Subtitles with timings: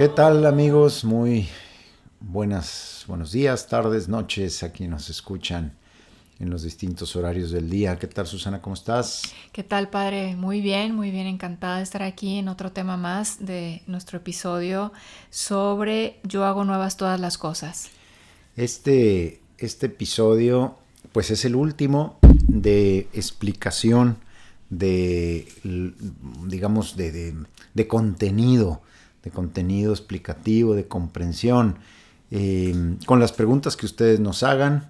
[0.00, 1.04] ¿Qué tal amigos?
[1.04, 1.46] Muy
[2.20, 5.74] buenas, buenos días, tardes, noches, aquí nos escuchan
[6.38, 7.98] en los distintos horarios del día.
[7.98, 8.62] ¿Qué tal Susana?
[8.62, 9.20] ¿Cómo estás?
[9.52, 10.36] ¿Qué tal, padre?
[10.36, 14.90] Muy bien, muy bien, encantada de estar aquí en otro tema más de nuestro episodio
[15.28, 17.90] sobre Yo hago nuevas todas las cosas.
[18.56, 20.78] Este, este episodio
[21.12, 24.16] pues es el último de explicación
[24.70, 25.46] de,
[26.46, 27.34] digamos, de, de-
[27.74, 28.80] de contenido,
[29.22, 31.78] de contenido explicativo, de comprensión.
[32.30, 34.88] Eh, con las preguntas que ustedes nos hagan,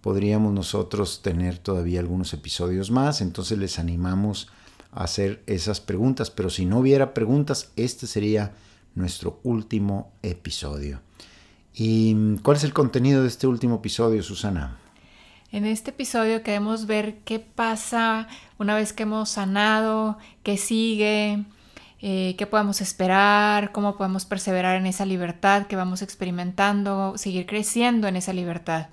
[0.00, 4.48] podríamos nosotros tener todavía algunos episodios más, entonces les animamos
[4.92, 8.52] a hacer esas preguntas, pero si no hubiera preguntas, este sería
[8.94, 11.00] nuestro último episodio.
[11.74, 14.76] ¿Y cuál es el contenido de este último episodio, Susana?
[15.50, 18.26] En este episodio queremos ver qué pasa
[18.58, 21.44] una vez que hemos sanado, qué sigue,
[22.04, 28.08] eh, qué podemos esperar, cómo podemos perseverar en esa libertad que vamos experimentando, seguir creciendo
[28.08, 28.88] en esa libertad.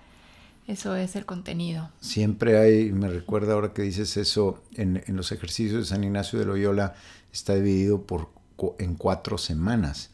[0.68, 1.90] Eso es el contenido.
[2.00, 6.46] Siempre hay, me recuerda ahora que dices eso, en, los ejercicios de San Ignacio de
[6.46, 6.94] Loyola
[7.34, 8.30] está dividido por,
[8.78, 10.12] en cuatro semanas.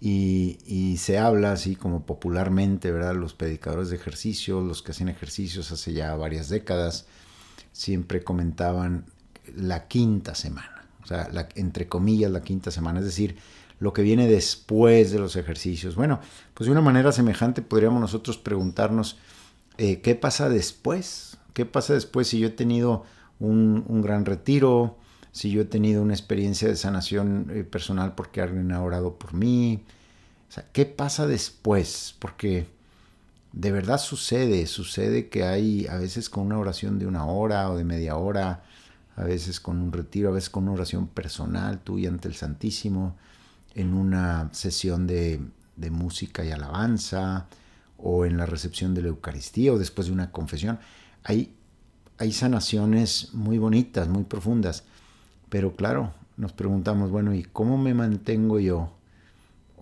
[0.00, 3.14] Y, se habla así como popularmente, ¿verdad?
[3.14, 7.04] Los predicadores de ejercicio, los que hacen ejercicios hace ya varias décadas,
[7.72, 9.04] siempre comentaban
[9.54, 10.77] la quinta semana.
[11.08, 13.00] Sea, entre comillas, la quinta semana.
[13.00, 13.36] Es decir,
[13.80, 15.94] lo que viene después de los ejercicios.
[15.94, 16.20] Bueno,
[16.54, 19.16] pues de una manera semejante podríamos nosotros preguntarnos,
[19.78, 21.38] eh, ¿qué pasa después?
[21.54, 23.04] ¿Qué pasa después si yo he tenido
[23.38, 24.96] un, un gran retiro?
[25.32, 29.34] Si yo he tenido una experiencia de sanación eh, personal porque alguien ha orado por
[29.34, 29.82] mí.
[30.72, 32.14] ¿qué pasa después?
[32.18, 32.66] Porque
[33.52, 37.76] de verdad sucede, sucede que hay a veces con una oración de una hora o
[37.76, 38.64] de media hora,
[39.18, 43.16] a veces con un retiro, a veces con una oración personal tuya ante el Santísimo,
[43.74, 45.40] en una sesión de,
[45.74, 47.48] de música y alabanza,
[47.96, 50.78] o en la recepción de la Eucaristía, o después de una confesión.
[51.24, 51.52] Hay,
[52.18, 54.84] hay sanaciones muy bonitas, muy profundas,
[55.48, 58.92] pero claro, nos preguntamos, bueno, ¿y cómo me mantengo yo?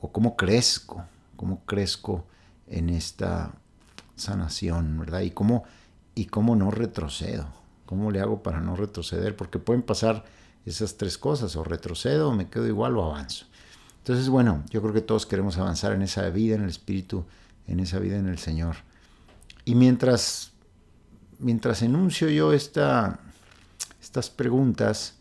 [0.00, 1.04] ¿O cómo crezco?
[1.36, 2.24] ¿Cómo crezco
[2.68, 3.52] en esta
[4.14, 5.20] sanación, verdad?
[5.20, 5.64] ¿Y cómo,
[6.14, 7.65] y cómo no retrocedo?
[7.86, 9.36] ¿Cómo le hago para no retroceder?
[9.36, 10.24] Porque pueden pasar
[10.66, 13.46] esas tres cosas, o retrocedo, o me quedo igual, o avanzo.
[13.98, 17.24] Entonces, bueno, yo creo que todos queremos avanzar en esa vida, en el Espíritu,
[17.66, 18.76] en esa vida en el Señor.
[19.64, 20.52] Y mientras,
[21.38, 23.18] mientras enuncio yo esta,
[24.00, 25.14] estas preguntas,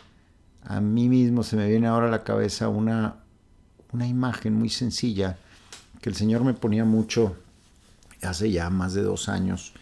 [0.63, 3.17] a mí mismo se me viene ahora a la cabeza una,
[3.91, 5.37] una imagen muy sencilla
[6.01, 7.35] que el Señor me ponía mucho
[8.21, 9.73] hace ya más de dos años,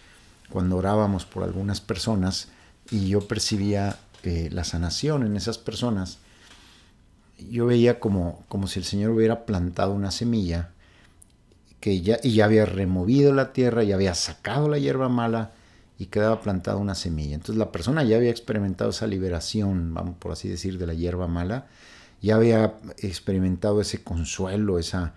[0.49, 2.49] cuando orábamos por algunas personas
[2.91, 6.19] y yo percibía eh, la sanación en esas personas.
[7.49, 10.69] Yo veía como, como si el Señor hubiera plantado una semilla
[11.79, 15.51] que ya, y ya había removido la tierra, ya había sacado la hierba mala
[15.99, 17.35] y quedaba plantada una semilla.
[17.35, 21.27] Entonces la persona ya había experimentado esa liberación, vamos por así decir, de la hierba
[21.27, 21.67] mala,
[22.21, 25.13] ya había experimentado ese consuelo, esa,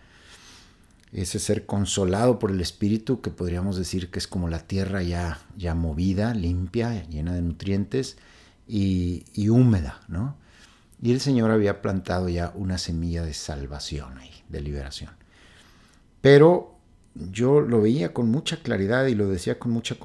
[1.16, 5.40] ese ser consolado por el Espíritu, que podríamos decir que es como la tierra ya,
[5.56, 8.18] ya movida, limpia, llena de nutrientes
[8.68, 10.36] y, y húmeda, ¿no?
[11.00, 15.12] Y el Señor había plantado ya una semilla de salvación ahí, de liberación.
[16.20, 16.78] Pero
[17.14, 19.96] yo lo veía con mucha claridad y lo decía con mucha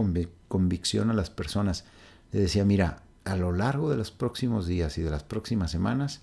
[0.48, 1.84] convicción a las personas.
[2.32, 6.22] Le decía, mira, a lo largo de los próximos días y de las próximas semanas,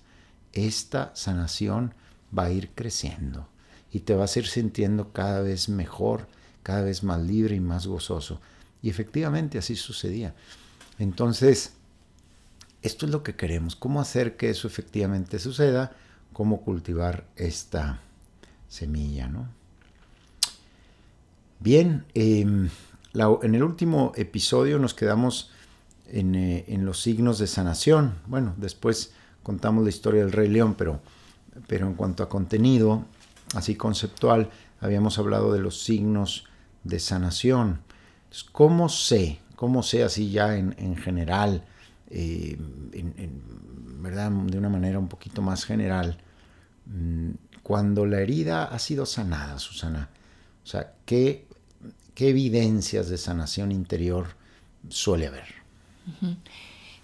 [0.51, 1.93] esta sanación
[2.35, 3.47] va a ir creciendo
[3.91, 6.27] y te vas a ir sintiendo cada vez mejor,
[6.63, 8.39] cada vez más libre y más gozoso.
[8.81, 10.35] Y efectivamente así sucedía.
[10.99, 11.73] Entonces,
[12.81, 13.75] esto es lo que queremos.
[13.75, 15.93] ¿Cómo hacer que eso efectivamente suceda?
[16.33, 18.01] ¿Cómo cultivar esta
[18.67, 19.27] semilla?
[19.27, 19.47] ¿no?
[21.59, 22.69] Bien, em,
[23.13, 25.51] en el último episodio nos quedamos
[26.07, 28.15] eh, en, los signos de sanación.
[28.27, 29.11] Bueno, después
[29.43, 31.01] contamos la historia del Rey León, pero,
[31.67, 33.05] pero en cuanto a contenido,
[33.55, 34.49] así conceptual,
[34.79, 36.45] habíamos hablado de los signos
[36.83, 37.81] de sanación.
[38.51, 39.39] ¿Cómo sé?
[39.55, 41.63] ¿Cómo sé así ya en general?
[42.09, 42.57] Eh,
[44.01, 44.31] ¿verdad?
[44.31, 46.17] de una manera un poquito más general,
[46.85, 47.31] mm,
[47.61, 50.09] cuando la herida ha sido sanada, Susana,
[50.63, 51.45] o sea, ¿qué,
[52.15, 54.27] qué evidencias de sanación interior
[54.87, 55.47] suele haber?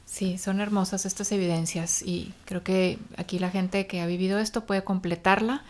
[0.05, 4.65] Sí, son hermosas estas evidencias y creo que aquí la gente que ha vivido esto
[4.65, 5.63] puede completarla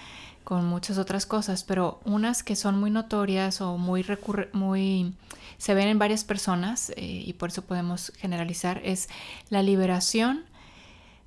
[0.46, 4.06] con muchas otras cosas, pero unas que son muy notorias o muy,
[4.54, 5.14] muy
[5.58, 9.10] se ven en varias personas eh, y por eso podemos generalizar es
[9.50, 10.46] la liberación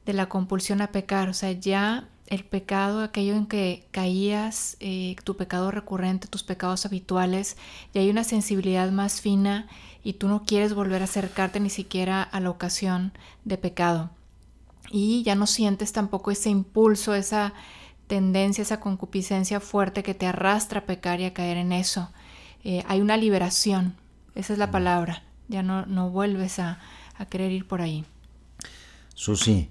[0.07, 5.17] de la compulsión a pecar, o sea, ya el pecado, aquello en que caías, eh,
[5.25, 7.57] tu pecado recurrente, tus pecados habituales,
[7.93, 9.67] y hay una sensibilidad más fina
[10.05, 13.13] y tú no quieres volver a acercarte ni siquiera a la ocasión
[13.45, 14.11] de pecado.
[14.91, 17.53] Y ya no sientes tampoco ese impulso, esa
[18.09, 22.11] tendencia, esa concupiscencia fuerte que te arrastra a pecar y a caer en eso.
[22.65, 23.95] Eh, hay una liberación,
[24.35, 24.73] esa es la mm.
[24.73, 25.23] palabra.
[25.47, 26.81] Ya no, no vuelves a,
[27.31, 28.05] querer ir por ahí.
[29.15, 29.71] Susi,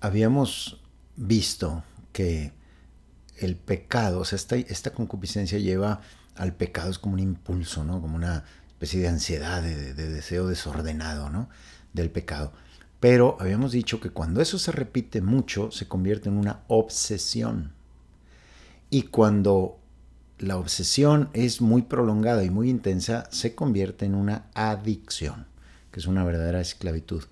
[0.00, 0.80] habíamos
[1.16, 1.82] visto
[2.12, 2.52] que
[3.38, 6.00] el pecado, o sea, esta, esta, concupiscencia lleva
[6.34, 8.02] al pecado, es como un impulso, ¿no?
[8.02, 11.48] Como una especie de ansiedad, de, de, deseo desordenado, ¿no?
[11.94, 12.52] Del pecado.
[13.04, 17.72] Pero habíamos dicho que cuando eso se repite mucho, se convierte en una obsesión.
[18.88, 19.76] Y cuando
[20.38, 25.44] la obsesión es muy prolongada y muy intensa, se convierte en una adicción,
[25.92, 27.24] que es una verdadera esclavitud.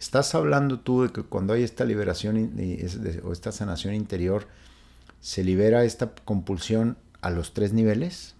[0.00, 2.54] ¿Estás hablando tú de que cuando hay esta liberación
[3.24, 4.48] o esta sanación interior,
[5.20, 8.36] se libera esta compulsión a los tres niveles?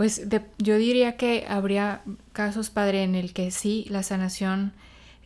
[0.00, 0.26] Pues
[0.56, 2.00] yo diría que habría
[2.32, 4.72] casos, padre, en el que sí, la sanación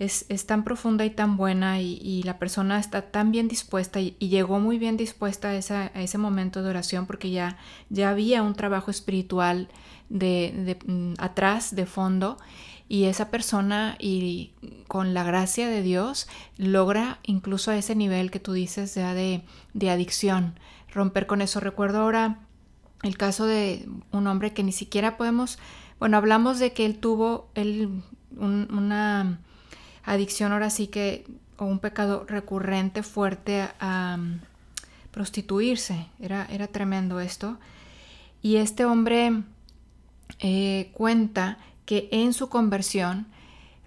[0.01, 4.59] es, tan profunda y tan buena y, la persona está tan bien dispuesta y, llegó
[4.59, 7.57] muy bien dispuesta a, ese momento de oración porque ya,
[7.89, 9.69] ya había un trabajo espiritual
[10.09, 12.37] de, mm, atrás, de fondo,
[12.89, 14.55] y esa persona y
[14.89, 19.45] con la gracia de Dios logra incluso a ese nivel que tú dices ya de,
[19.73, 20.59] de adicción,
[20.93, 21.61] romper con eso.
[21.61, 22.41] Recuerdo ahora
[23.05, 25.59] el caso de un hombre que ni siquiera podemos,
[25.99, 27.49] bueno, hablamos de que él tuvo
[28.37, 29.39] una
[30.05, 34.19] adicción ahora sí que, o un pecado recurrente fuerte a,
[35.11, 37.57] prostituirse, era, era tremendo esto.
[38.43, 39.45] Y este hombre
[40.41, 43.29] eh, cuenta que en su conversión,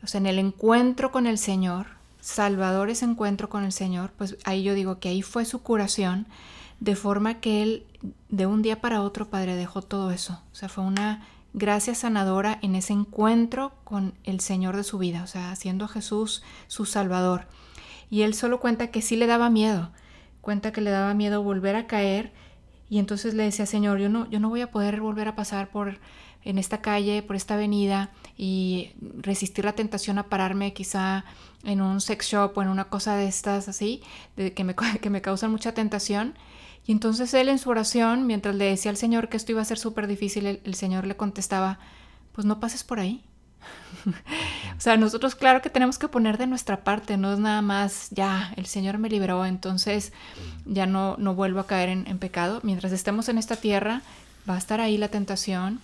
[0.01, 1.87] o sea, en el encuentro con el Señor,
[2.21, 6.27] Salvador ese encuentro con el Señor, pues ahí yo digo que ahí fue su curación,
[6.79, 7.85] de forma que él
[8.29, 10.41] de un día para otro, Padre, dejó todo eso.
[10.51, 15.23] O sea, fue una gracia sanadora en ese encuentro con el Señor de su vida,
[15.23, 17.47] o sea, haciendo a Jesús su Salvador.
[18.09, 19.91] Y él solo cuenta que sí le daba miedo,
[20.41, 22.31] cuenta que le daba miedo volver a caer
[22.89, 25.69] y entonces le decía, Señor, yo no, yo no voy a poder volver a pasar
[25.69, 25.99] por
[26.43, 31.25] en esta calle, por esta avenida y resistir la tentación a pararme quizá
[31.65, 34.01] en un sex shop o en una cosa de estas así,
[34.37, 36.35] de, que, me, que me causan mucha tentación
[36.87, 39.65] y entonces él en su oración, mientras le decía al Señor que esto iba a
[39.65, 41.79] ser súper difícil, el, Señor le contestaba,
[42.31, 43.25] pues no pases por ahí.
[44.05, 48.07] o sea, nosotros claro que tenemos que poner de nuestra parte, no es nada más,
[48.11, 50.13] ya, el Señor me liberó, entonces
[50.65, 52.61] ya no, no vuelvo a caer en, pecado.
[52.63, 54.01] Mientras estemos en esta tierra,
[54.49, 55.81] va a estar ahí la tentación,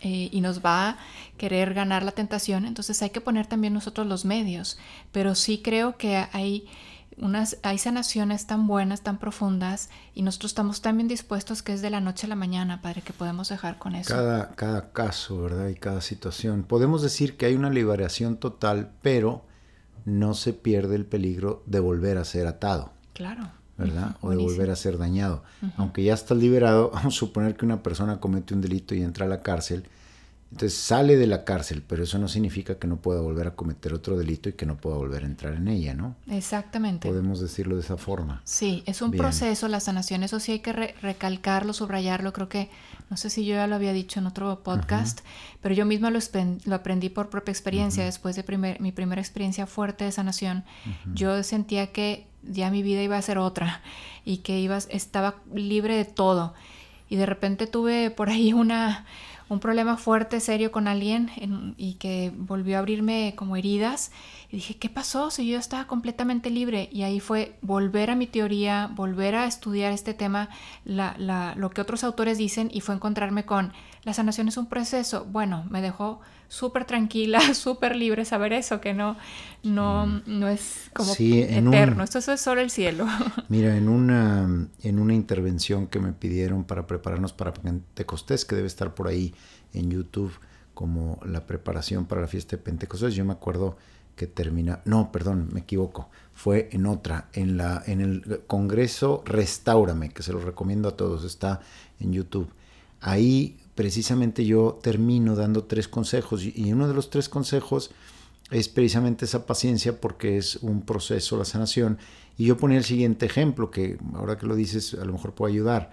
[0.00, 0.96] eh, y nos va a
[1.38, 4.78] querer ganar la tentación, entonces hay que poner también nosotros los medios.
[5.12, 6.66] Pero sí creo que hay
[7.16, 11.82] unas, hay sanaciones tan buenas, tan profundas, y nosotros estamos tan bien dispuestos que es
[11.82, 14.14] de la noche a la mañana, Padre, que podemos dejar con eso.
[14.14, 15.68] Cada, cada caso, ¿verdad?
[15.68, 16.64] Y cada situación.
[16.64, 19.44] Podemos decir que hay una liberación total, pero
[20.04, 22.92] no se pierde el peligro de volver a ser atado.
[23.12, 23.50] Claro.
[23.76, 24.16] ¿verdad?
[24.20, 25.42] o de volver a ser dañado.
[25.76, 29.26] Aunque ya estás liberado, vamos a suponer que una persona comete un delito y entra
[29.26, 29.84] a la cárcel,
[30.54, 33.92] Entonces sale de la cárcel, pero eso no significa que no pueda volver a cometer
[33.92, 36.14] otro delito y que no pueda volver a entrar en ella, ¿no?
[36.30, 37.08] Exactamente.
[37.08, 38.40] Podemos decirlo de esa forma.
[38.44, 39.20] Sí, es un Bien.
[39.20, 42.70] proceso, la sanación, eso sí hay que re- recalcarlo, subrayarlo, creo que,
[43.10, 45.22] no sé si yo ya lo había dicho en otro podcast,
[45.60, 46.20] pero yo misma lo,
[46.72, 50.62] aprendí por propia experiencia, después de primer- mi primera experiencia fuerte de sanación,
[51.14, 53.82] yo sentía que ya mi vida iba a ser otra
[54.24, 56.54] y que iba, estaba libre de todo.
[57.10, 59.04] Y de repente tuve por ahí una,
[59.54, 64.12] un problema fuerte, serio con alguien en- y que volvió a abrirme como heridas.
[64.50, 65.30] Y dije, ¿qué pasó?
[65.30, 66.88] Si yo estaba completamente libre.
[66.92, 70.48] Y ahí fue volver a mi teoría, volver a estudiar este tema,
[70.84, 73.72] la- la- lo que otros autores dicen, y fue encontrarme con
[74.04, 75.24] la sanación es un proceso.
[75.24, 79.16] Bueno, me dejó súper tranquila, súper libre saber eso, que no,
[79.62, 81.16] no, no es como Mm.
[81.16, 82.04] Sí, en un- eterno.
[82.04, 83.06] Esto, eso es solo el cielo.
[83.48, 84.48] Mira, en una,
[84.82, 89.34] en una intervención que me pidieron para prepararnos para Pentecostés, que debe estar por ahí
[89.72, 90.32] en YouTube,
[90.74, 93.76] como la preparación para la fiesta de Pentecostés, yo me acuerdo
[94.16, 100.10] que termina, no, perdón, me equivoco, fue en otra, en, la, en el Congreso Restaurame,
[100.10, 101.60] que se lo recomiendo a todos, está
[102.00, 102.48] en YouTube.
[103.00, 107.90] Ahí precisamente yo termino dando tres consejos y, uno de los tres consejos
[108.50, 111.98] es precisamente esa paciencia porque es un proceso la sanación.
[112.36, 115.54] Y yo ponía el siguiente ejemplo que ahora que lo dices a lo mejor puede
[115.54, 115.92] ayudar.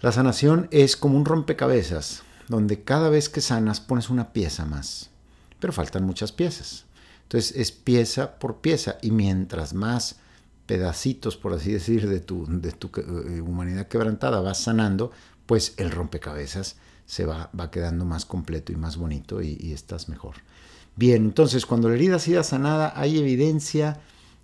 [0.00, 5.10] La sanación es como un rompecabezas donde cada vez que sanas pones una pieza más,
[5.60, 6.84] pero faltan muchas piezas.
[7.32, 10.16] Entonces es pieza por pieza y mientras más
[10.66, 15.12] pedacitos, por así decir, de tu, de tu eh, humanidad quebrantada vas sanando,
[15.46, 20.10] pues el rompecabezas se va, va quedando más completo y más bonito y, y estás
[20.10, 20.34] mejor.
[20.94, 23.98] Bien, entonces cuando la herida ha sido sanada hay evidencia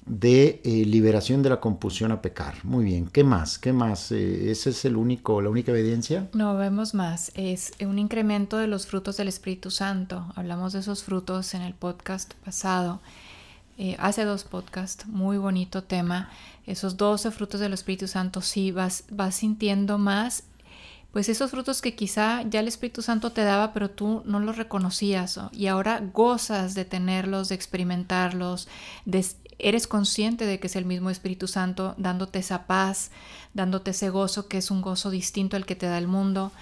[0.09, 2.65] de eh, liberación de la compulsión a pecar.
[2.65, 3.59] Muy bien, ¿qué más?
[3.59, 4.11] ¿Qué más?
[4.13, 6.29] Eh, ¿Ese es el único, la única evidencia?
[6.33, 7.31] No, vemos más.
[7.35, 10.27] Es un incremento de los frutos del Espíritu Santo.
[10.35, 13.01] Hablamos de esos frutos en el podcast pasado.
[13.77, 16.31] Eh, hace dos podcasts, muy bonito tema.
[16.67, 20.45] Esos 12 frutos del Espíritu Santo, sí, vas, vas sintiendo más.
[21.13, 24.57] Pues esos frutos que quizá ya el Espíritu Santo te daba, pero tú no los
[24.57, 25.37] reconocías.
[25.37, 25.51] ¿no?
[25.53, 28.69] Y ahora gozas de tenerlos, de experimentarlos,
[29.07, 29.25] de,
[29.59, 33.11] eres consciente de que es el mismo Espíritu Santo dándote esa paz,
[33.55, 36.53] dándote ese gozo que es un gozo distinto al que te da el mundo,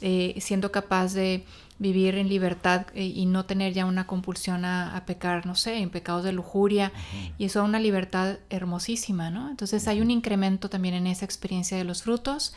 [0.00, 1.44] eh, siendo capaz de
[1.78, 5.78] vivir en libertad eh, y no tener ya una compulsión a, a, pecar, no sé,
[5.78, 6.92] en pecados de lujuria,
[7.38, 9.48] y eso es una libertad hermosísima, ¿no?
[9.50, 12.54] Entonces hay un incremento también en esa experiencia de los frutos.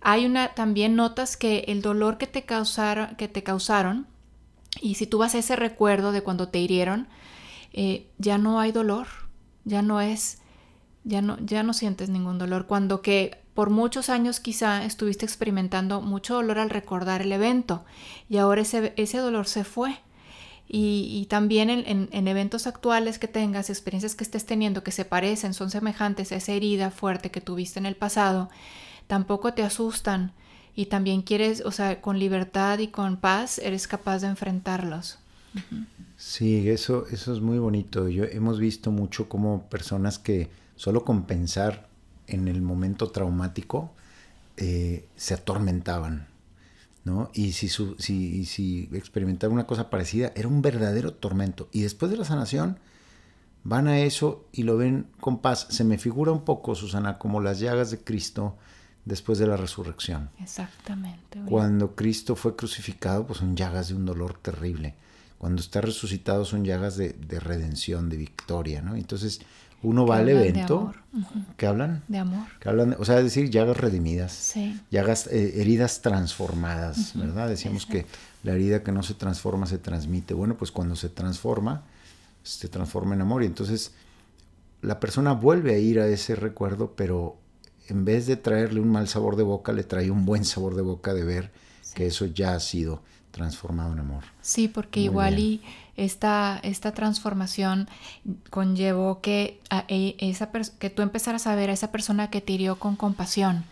[0.00, 4.06] Hay una, también notas que el dolor que te, causaron, que te causaron,
[4.80, 7.08] y si tú vas a ese recuerdo de cuando te hirieron,
[7.72, 9.06] eh, ya no hay dolor,
[9.66, 10.38] ya no es,
[11.04, 12.66] ya no, ya no sientes ningún dolor.
[12.66, 17.84] Cuando que por muchos años quizá estuviste experimentando mucho dolor al recordar el evento
[18.30, 19.98] y ahora ese, ese dolor se fue.
[20.68, 24.90] Y, y también en, en, en, eventos actuales que tengas, experiencias que estés teniendo que
[24.90, 28.50] se parecen, son semejantes a esa herida fuerte que tuviste en el pasado,
[29.06, 30.32] tampoco te asustan
[30.74, 35.20] y también quieres, o sea, con libertad y con paz eres capaz de enfrentarlos.
[35.54, 36.05] Uh.
[36.16, 38.08] Sí, eso, eso es muy bonito.
[38.08, 41.88] Yo hemos visto mucho como personas que solo con pensar
[42.26, 43.92] en el momento traumático
[44.56, 46.28] eh, se atormentaban,
[47.04, 47.30] ¿no?
[47.34, 51.68] Y si, su, si, si experimentaban una cosa parecida, era un verdadero tormento.
[51.72, 52.78] Y después de la sanación,
[53.64, 55.66] van a eso y lo ven con paz.
[55.70, 58.56] Se me figura un poco, Susana, como las llagas de Cristo
[59.04, 60.30] después de la resurrección.
[60.40, 61.38] Exactamente.
[61.38, 61.46] Bien.
[61.46, 64.94] Cuando Cristo fue crucificado, pues son llagas de un dolor terrible.
[65.38, 68.96] Cuando está resucitado son llagas de, de redención, de victoria, ¿no?
[68.96, 69.40] Entonces
[69.82, 71.44] uno va al evento, uh -huh.
[71.56, 72.02] ¿qué hablan?
[72.08, 72.46] De amor.
[72.60, 74.80] Que hablan, o sea, es decir, llagas redimidas, sí.
[74.90, 77.20] llagas, eh, heridas transformadas, uh -huh.
[77.20, 77.48] ¿verdad?
[77.48, 78.08] Decíamos Exacto.
[78.08, 80.34] que la herida que no se transforma se transmite.
[80.34, 81.84] Bueno, pues cuando se transforma,
[82.42, 83.92] se transforma en amor y entonces
[84.82, 87.36] la persona vuelve a ir a ese recuerdo, pero
[87.88, 90.82] en vez de traerle un mal sabor de boca, le trae un buen sabor de
[90.82, 91.52] boca de ver
[91.82, 91.94] sí.
[91.94, 93.02] que eso ya ha sido
[93.36, 94.24] transformado en amor.
[94.40, 95.48] Sí, porque Muy igual bien.
[95.48, 95.60] y
[95.96, 97.88] esta, esta transformación
[98.50, 102.78] conllevó que, a, esa que tú empezaras a ver a esa persona que te hirió
[102.78, 103.64] con compasión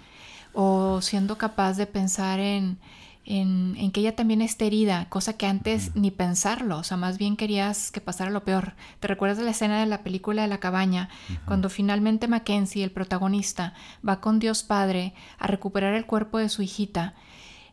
[0.53, 2.79] o siendo capaz de pensar en,
[3.25, 6.01] en, en, que ella también está herida, cosa que antes uh -huh.
[6.01, 8.75] ni pensarlo, o sea, más bien querías que pasara lo peor.
[9.01, 11.45] ¿Te recuerdas de la escena de la película de la cabaña, uh -huh.
[11.47, 13.73] cuando finalmente Mackenzie, el protagonista,
[14.07, 17.15] va con Dios Padre a recuperar el cuerpo de su hijita?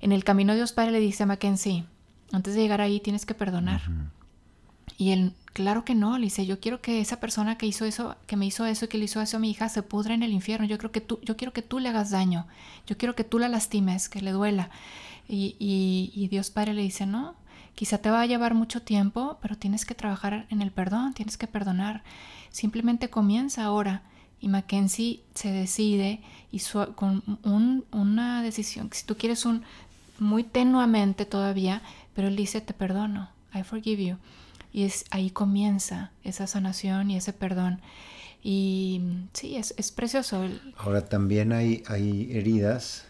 [0.02, 1.86] En el camino Dios Padre le dice a Mackenzie,
[2.32, 3.82] antes de llegar ahí tienes que perdonar.
[3.88, 4.10] Uh -huh.
[4.98, 8.16] Y él, claro que no, le dice, yo quiero que esa persona que hizo eso,
[8.28, 10.22] que me hizo eso y que le hizo eso a mi hija, se pudra en
[10.22, 10.68] el infierno.
[10.68, 12.46] Yo creo que tú, yo quiero que tú le hagas daño.
[12.86, 14.70] Yo quiero que tú la lastimes, que le duela.
[15.28, 17.34] Y, y, y Dios Padre le dice, no,
[17.74, 21.38] quizá te va a llevar mucho tiempo, pero tienes que trabajar en el perdón, tienes
[21.38, 22.04] que perdonar.
[22.52, 24.04] Simplemente comienza ahora.
[24.40, 26.60] Y Mackenzie se decide y
[26.96, 29.64] con un, una decisión, si tú quieres un
[30.22, 31.82] muy tenuamente todavía,
[32.14, 34.18] pero él dice, te perdono, I forgive you.
[34.72, 37.82] Y es, ahí comienza esa sanación y ese perdón.
[38.44, 39.02] Y
[39.34, 40.46] sí, es, es precioso.
[40.78, 43.06] Ahora también hay, hay heridas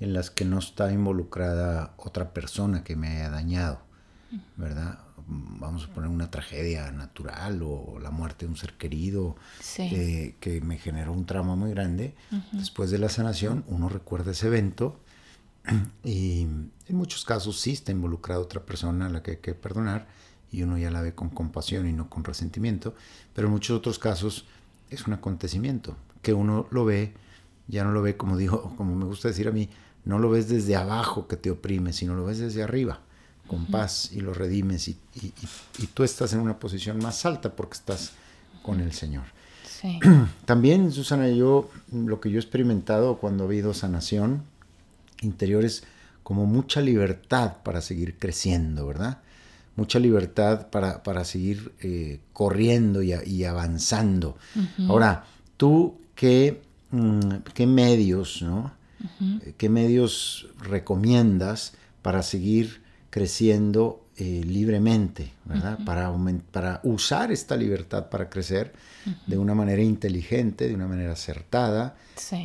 [0.00, 3.80] en las que no está involucrada otra persona que me haya dañado,
[4.56, 4.98] ¿verdad?
[5.26, 9.36] vamos a poner una tragedia natural o la muerte de un ser querido
[9.76, 12.14] que me generó un trauma muy grande.
[12.52, 15.00] Después de la sanación uno recuerda ese evento
[16.04, 20.06] y en muchos casos sí está involucrada otra persona a la que hay que perdonar
[20.50, 22.94] y uno ya la ve con compasión y no con resentimiento,
[23.34, 24.44] pero en muchos otros casos
[24.90, 27.14] es un acontecimiento que uno lo ve,
[27.66, 29.68] ya no lo ve como digo, como me gusta decir a mí,
[30.04, 33.00] no lo ves desde abajo que te oprime, sino lo ves desde arriba
[33.46, 34.96] con paz y lo redimes y,
[35.92, 38.12] tú estás en una posición más alta porque estás
[38.62, 39.24] con el Señor.
[40.46, 44.44] También, Susana, yo lo que yo he experimentado cuando ha habido sanación
[45.24, 45.84] interior es
[46.22, 49.18] como mucha libertad para seguir creciendo, ¿verdad?
[49.76, 54.36] Mucha libertad para, para seguir eh, corriendo y, avanzando.
[54.88, 55.24] Ahora,
[55.56, 58.72] tú, ¿qué, mm, qué medios, ¿no?
[59.58, 65.78] ¿Qué medios recomiendas para seguir creciendo eh, libremente, ¿verdad?
[65.84, 66.12] para,
[66.52, 68.72] para usar esta libertad para crecer
[69.26, 71.96] de una manera inteligente, de una manera acertada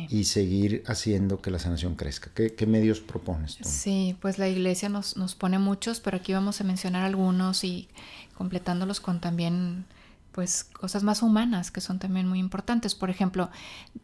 [0.08, 2.30] y seguir haciendo que la sanación crezca.
[2.34, 3.68] ¿Qué, medios propones tú?
[3.68, 7.88] Sí, pues la iglesia nos, nos pone muchos, pero aquí vamos a mencionar algunos y
[8.34, 9.84] completándolos con también
[10.32, 12.94] pues cosas más humanas que son también muy importantes.
[12.94, 13.50] Por ejemplo,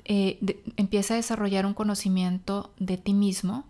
[0.04, 0.38] eh,
[0.76, 3.64] empieza a desarrollar un conocimiento de ti mismo,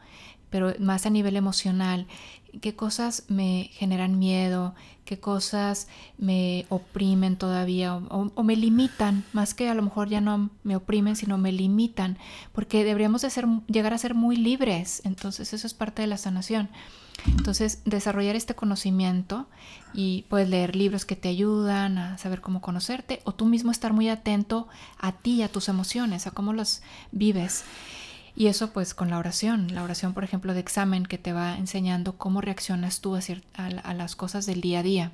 [0.51, 2.07] pero más a nivel emocional
[2.61, 9.69] qué cosas me generan miedo, qué cosas me oprimen todavía o, me limitan, más que
[9.69, 12.19] a lo mejor ya no me oprimen, sino me limitan,
[12.53, 16.19] porque deberíamos de ser, llegar a ser muy libres, entonces eso es parte de la
[16.19, 16.69] sanación.
[17.27, 19.47] Entonces, desarrollar este conocimiento
[19.95, 23.93] y puedes leer libros que te ayudan a saber cómo conocerte o tú mismo estar
[23.95, 27.65] muy atento a ti, a tus emociones, a cómo las vives.
[28.37, 31.57] Y eso pues con la oración, la oración por ejemplo de examen que te va
[31.57, 33.21] enseñando cómo reaccionas tú a,
[33.57, 35.13] a, las cosas del día a día.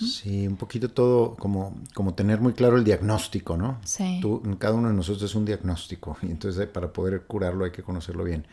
[0.00, 3.78] Sí, un poquito todo como, como tener muy claro el diagnóstico, ¿no?
[3.84, 4.18] Sí.
[4.20, 7.70] Tú, cada uno de nosotros es un diagnóstico y entonces eh, para poder curarlo hay
[7.70, 8.46] que conocerlo bien.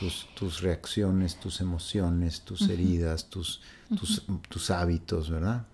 [0.00, 3.60] tus, tus, reacciones, tus emociones, tus heridas, tus,
[3.96, 5.64] tus, tus, hábitos, ¿verdad?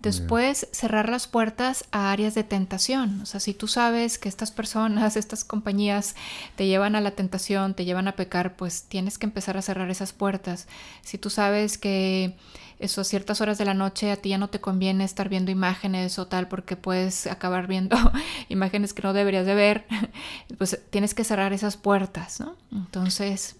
[0.00, 3.20] Después, cerrar las puertas a áreas de tentación.
[3.20, 6.14] O sea, si tú sabes que estas personas, estas compañías
[6.56, 9.90] te llevan a la tentación, te llevan a pecar, pues tienes que empezar a cerrar
[9.90, 10.68] esas puertas.
[11.02, 12.36] Si tú sabes que
[12.78, 15.50] eso, a ciertas horas de la noche a ti ya no te conviene estar viendo
[15.50, 17.96] imágenes o tal porque puedes acabar viendo
[18.48, 19.86] imágenes que no deberías de ver,
[20.58, 22.54] pues tienes que cerrar esas puertas, ¿no?
[22.70, 23.56] Entonces...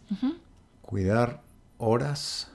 [0.83, 1.43] Cuidar
[1.79, 2.49] horas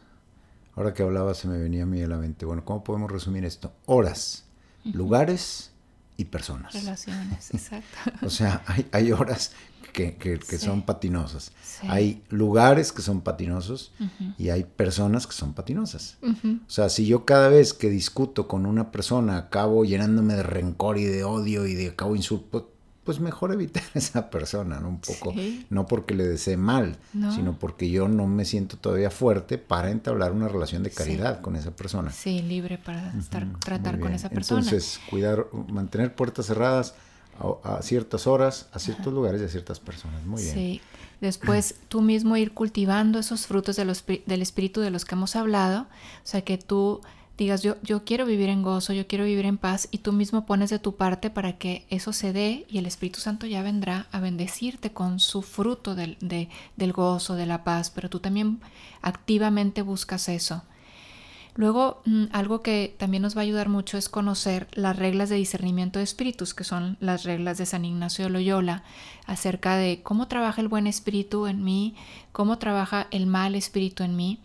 [0.75, 3.45] Ahora que hablaba se me venía a mí a la mente, bueno, ¿cómo podemos resumir
[3.45, 3.73] esto?
[3.85, 4.45] Horas,
[4.83, 5.71] lugares
[6.17, 6.73] y personas.
[6.73, 8.25] Relaciones, exacto.
[8.25, 9.51] o sea, hay, horas
[9.93, 11.51] que, son patinosas.
[11.83, 13.93] Hay lugares que son patinosos
[14.37, 16.17] y hay personas que son patinosas.
[16.23, 20.97] O sea, si yo cada vez que discuto con una persona acabo llenándome de rencor
[20.97, 22.72] y de odio y de acabo insulto,
[23.03, 24.89] pues mejor evitar a esa persona, ¿no?
[24.89, 25.33] Un poco,
[25.69, 26.97] no porque le desee mal,
[27.35, 31.55] sino porque yo no me siento todavía fuerte para entablar una relación de caridad con
[31.55, 32.11] esa persona.
[32.11, 34.61] Sí, libre para estar, tratar con esa persona.
[34.61, 36.95] Entonces, cuidar, mantener puertas cerradas
[37.63, 40.23] a, ciertas horas, a ciertos lugares y a ciertas personas.
[40.25, 40.53] Muy bien.
[40.53, 40.81] Sí.
[41.21, 45.35] Después tú mismo ir cultivando esos frutos de los, del espíritu de los que hemos
[45.35, 47.01] hablado, o sea, que tú
[47.37, 50.45] digas yo, yo quiero vivir en gozo, yo quiero vivir en paz y tú mismo
[50.45, 54.07] pones de tu parte para que eso se dé y el Espíritu Santo ya vendrá
[54.11, 58.59] a bendecirte con su fruto del, del gozo, de la paz, pero tú también
[59.01, 60.63] activamente buscas eso.
[61.55, 65.35] Luego, mm, algo que también nos va a ayudar mucho es conocer las reglas de
[65.35, 68.83] discernimiento de espíritus, que son las reglas de San Ignacio de Loyola,
[69.27, 71.95] acerca de cómo trabaja el buen espíritu en mí,
[72.31, 74.39] cómo trabaja el mal espíritu en mí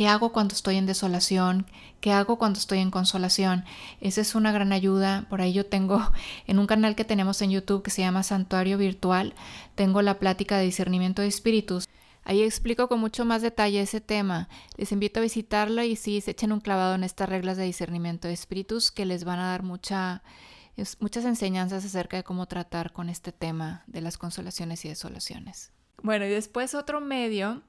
[0.00, 1.66] ¿Qué hago cuando estoy en desolación?
[2.00, 3.66] ¿Qué hago cuando estoy en consolación?
[4.00, 5.26] Esa es una gran ayuda.
[5.28, 6.00] Por ahí yo tengo
[6.46, 9.34] en un canal que tenemos en YouTube que se llama Santuario Virtual,
[9.74, 11.86] tengo la plática de discernimiento de espíritus.
[12.24, 14.48] Ahí explico con mucho más detalle ese tema.
[14.78, 18.26] Les invito a visitarlo y sí, se echen un clavado en estas reglas de discernimiento
[18.26, 20.22] de espíritus que les van a dar mucha,
[20.98, 25.72] muchas enseñanzas acerca de cómo tratar con este tema de las consolaciones y desolaciones.
[26.02, 27.62] Bueno, y después otro medio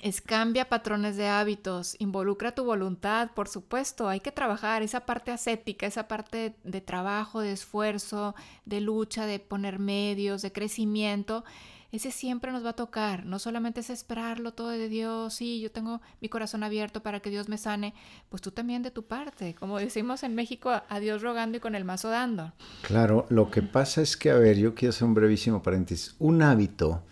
[0.00, 5.30] es cambia patrones de hábitos, involucra tu voluntad, por supuesto, hay que trabajar esa parte
[5.30, 11.44] ascética, esa parte de, trabajo, de esfuerzo, de lucha, de poner medios, de crecimiento.
[11.92, 15.70] Ese siempre nos va a tocar, no solamente es esperarlo todo de Dios, sí, yo
[15.70, 17.92] tengo mi corazón abierto para que Dios me sane,
[18.30, 21.74] pues tú también de tu parte, como decimos en México, a Dios rogando y con
[21.74, 22.54] el mazo dando.
[22.80, 26.40] Claro, lo que pasa es que, a ver, yo quiero hacer un brevísimo paréntesis, un
[26.40, 27.02] hábito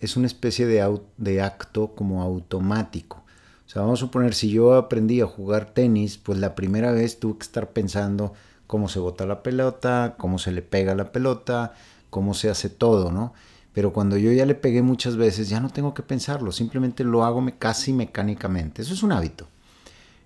[0.00, 3.24] es una especie de, de acto como automático.
[3.66, 7.18] O sea, vamos a suponer, si yo aprendí a jugar tenis, pues la primera vez
[7.20, 8.32] tuve que estar pensando
[8.66, 11.74] cómo se bota la pelota, cómo se le pega la pelota,
[12.10, 13.34] cómo se hace todo, ¿no?
[13.74, 17.24] Pero cuando yo ya le pegué muchas veces, ya no tengo que pensarlo, simplemente lo
[17.24, 18.82] hago casi mecánicamente.
[18.82, 19.46] Eso es un hábito.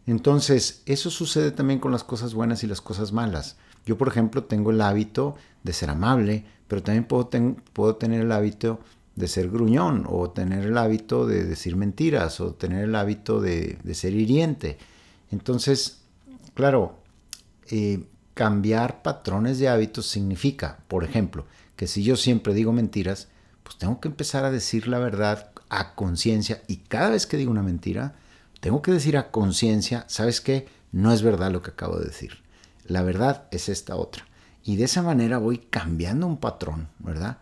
[0.07, 3.57] Entonces, eso sucede también con las cosas buenas y las cosas malas.
[3.85, 7.29] Yo, por ejemplo, tengo el hábito de ser amable, pero también puedo,
[7.73, 8.81] puedo tener el hábito
[9.17, 13.79] de ser gruñón o tener el hábito de decir mentiras o tener el hábito de,
[13.93, 14.79] ser hiriente.
[15.31, 16.03] Entonces,
[16.55, 16.99] claro,
[17.71, 21.47] eh, cambiar patrones de hábitos significa, por ejemplo,
[21.77, 23.29] que si yo siempre digo mentiras,
[23.63, 27.51] pues tengo que empezar a decir la verdad a conciencia y cada vez que digo
[27.51, 28.15] una mentira,
[28.61, 30.69] tengo que decir a conciencia, ¿sabes qué?
[30.93, 32.43] No es verdad lo que acabo de decir.
[32.87, 34.27] La verdad es esta otra.
[34.65, 37.39] Y de esa manera voy cambiando un patrón, ¿verdad?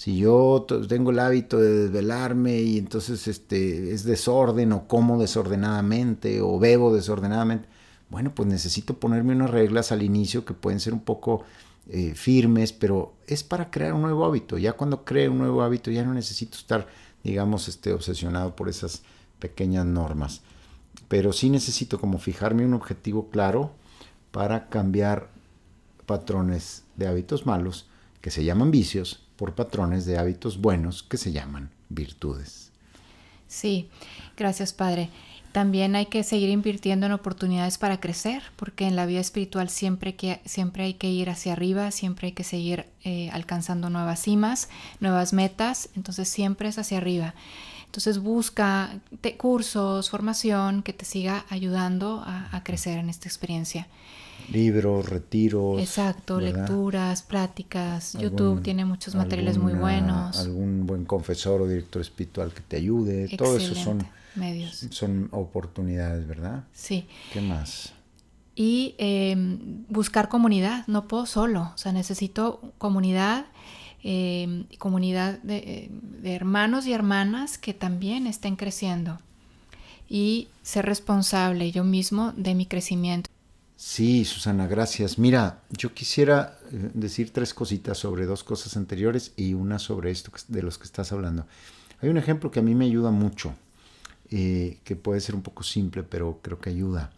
[0.00, 6.40] Si yo tengo el hábito de desvelarme y entonces este, es desorden o como desordenadamente
[6.40, 7.68] o bebo desordenadamente,
[8.08, 11.44] bueno, pues necesito ponerme unas reglas al inicio que pueden ser un poco
[11.90, 14.56] eh, firmes, pero es para crear un nuevo hábito.
[14.56, 16.88] Ya cuando creo un nuevo hábito ya no necesito estar,
[17.22, 19.02] digamos, este, obsesionado por esas
[19.38, 20.40] pequeñas normas.
[21.08, 23.72] Pero sí necesito como fijarme un objetivo claro
[24.30, 25.28] para cambiar
[26.06, 27.86] patrones de hábitos malos
[28.22, 32.72] que se llaman vicios por patrones de hábitos buenos que se llaman virtudes.
[33.48, 33.88] Sí,
[34.36, 35.08] gracias Padre.
[35.52, 40.14] También hay que seguir invirtiendo en oportunidades para crecer, porque en la vida espiritual siempre,
[40.14, 44.68] que, siempre hay que ir hacia arriba, siempre hay que seguir eh, alcanzando nuevas cimas,
[45.00, 47.34] nuevas metas, entonces siempre es hacia arriba.
[47.86, 49.00] Entonces busca
[49.38, 53.88] cursos, formación que te siga ayudando a crecer en esta experiencia
[54.50, 55.80] libros, retiros.
[55.80, 58.14] Exacto, lecturas, prácticas.
[58.14, 60.38] YouTube tiene muchos materiales muy buenos.
[60.38, 63.28] Algún buen confesor o director espiritual que te ayude.
[63.36, 64.86] Todo eso son medios.
[64.90, 66.64] Son oportunidades, ¿verdad?
[66.72, 67.06] Sí.
[67.32, 67.92] ¿Qué más?
[68.54, 70.86] Y em, buscar comunidad.
[70.86, 71.72] No puedo solo.
[71.74, 73.46] O sea, necesito comunidad.
[74.02, 75.90] Em, comunidad de,
[76.22, 79.18] de hermanos y hermanas que también estén creciendo
[80.10, 83.29] y ser responsable yo mismo de mi crecimiento.
[83.82, 85.18] Sí, Susana, gracias.
[85.18, 90.30] Mira, yo quisiera eh, decir tres cositas sobre dos cosas anteriores y una sobre esto
[90.48, 91.46] de los que estás hablando.
[92.02, 93.54] Hay un ejemplo que a mí me ayuda mucho,
[94.30, 97.10] eh, que puede ser un poco simple, pero creo que ayuda,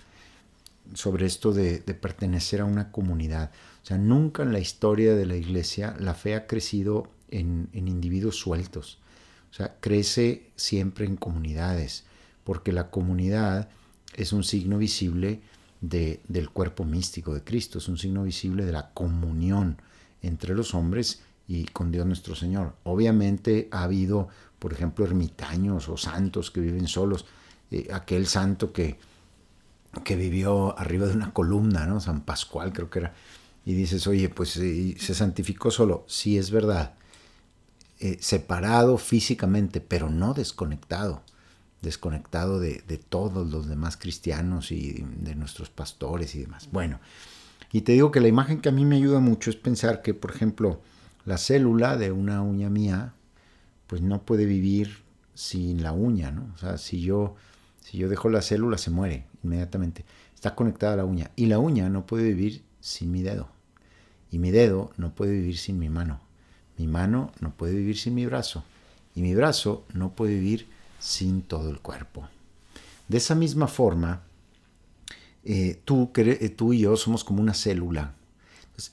[0.95, 3.51] sobre esto de, pertenecer a una comunidad.
[3.83, 7.89] O sea, nunca en la historia de la iglesia la fe ha crecido en, en
[7.89, 9.01] individuos sueltos.
[9.51, 12.05] O sea, crece siempre en comunidades,
[12.45, 13.69] porque la comunidad
[14.15, 15.41] es un signo visible
[15.83, 19.77] del cuerpo místico de Cristo, es un signo visible de la comunión
[20.23, 22.75] entre los hombres y con Dios nuestro Señor.
[22.85, 24.29] Obviamente ha habido,
[24.61, 27.27] por ejemplo, ermitaños o santos que viven solos.
[27.73, 28.99] Eh, aquel santo que,
[30.05, 32.01] que vivió arriba de una columna, ¿no?
[32.01, 33.15] San Pascual creo que era.
[33.67, 36.05] Y dices, oye, pues eh, se santificó solo.
[36.07, 36.95] Sí, es verdad.
[37.99, 41.23] Eh, separado físicamente, pero no desconectado
[41.83, 46.69] desconectado de, todos los demás cristianos y de nuestros pastores y demás.
[46.73, 47.01] Bueno,
[47.73, 50.15] y te digo que la imagen que a mí me ayuda mucho es pensar que,
[50.15, 50.81] por ejemplo,
[51.25, 53.15] la célula de una uña mía,
[53.87, 55.03] pues no puede vivir
[55.35, 56.53] sin la uña, ¿no?
[56.55, 57.35] O sea, si yo,
[57.81, 60.05] si yo dejo la célula, se muere inmediatamente.
[60.35, 61.31] Está conectada a la uña.
[61.35, 63.49] Y la uña no puede vivir sin mi dedo.
[64.31, 66.21] Y mi dedo no puede vivir sin mi mano.
[66.79, 68.65] Mi mano no puede vivir sin mi brazo.
[69.15, 70.82] Y mi brazo no puede vivir sin
[71.47, 72.29] todo el cuerpo.
[73.09, 74.23] De esa misma forma,
[75.45, 78.15] eh, tú, eh, tú, y yo somos como una célula.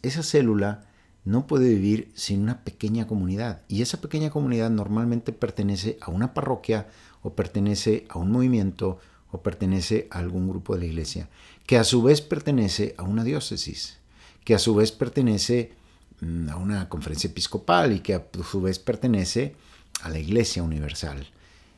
[0.01, 0.85] esa célula
[1.25, 3.61] no puede vivir sin una pequeña comunidad.
[3.67, 6.87] Y esa pequeña comunidad normalmente pertenece a una parroquia
[7.21, 8.99] o pertenece a un movimiento
[9.31, 11.29] o pertenece a algún grupo de la iglesia,
[11.67, 13.97] que a su vez pertenece a una diócesis,
[14.43, 15.73] que a su vez pertenece
[16.21, 19.55] mm, a una conferencia episcopal y que a su vez pertenece
[20.01, 21.27] a la iglesia universal.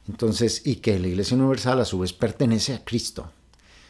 [0.07, 3.31] Entonces, y que la Iglesia Universal a su vez pertenece a Cristo.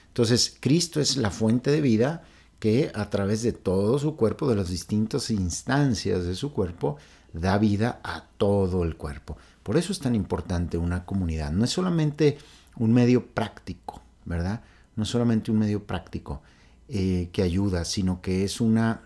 [0.08, 2.24] Entonces, Cristo es la fuente de vida
[2.60, 6.98] que a través de todo su cuerpo, de las distintas instancias de su cuerpo,
[7.34, 9.38] da vida a todo el cuerpo.
[9.64, 11.52] Por eso es tan importante una comunidad.
[11.52, 12.38] No es solamente
[12.76, 14.62] un medio práctico, ¿verdad?
[14.96, 16.42] No es solamente un medio práctico
[16.90, 19.02] eh, que ayuda, sino que es una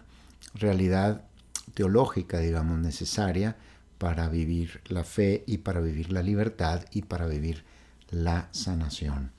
[0.56, 1.26] realidad
[1.74, 3.58] teológica, digamos, necesaria
[3.97, 7.63] para vivir la fe y para vivir la libertad y para vivir
[8.12, 9.31] la sanación.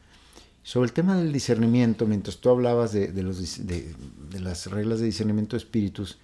[0.62, 3.12] Sobre el tema del discernimiento, mientras tú hablabas de,
[4.40, 6.18] las reglas de discernimiento de espíritus,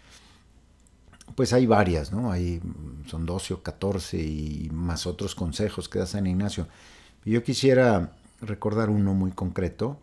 [1.36, 2.32] pues hay varias, ¿no?
[2.32, 2.60] Hay,
[3.06, 6.66] son 12 o 14 y más otros consejos que da San Ignacio.
[7.24, 10.00] Yo quisiera recordar uno muy concreto,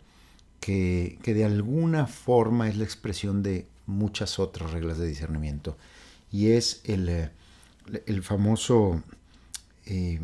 [0.62, 5.78] que, que de alguna forma es la expresión de muchas otras reglas de discernimiento,
[6.32, 7.32] y es el, eh,
[8.06, 9.02] el famoso,
[9.86, 10.20] eh,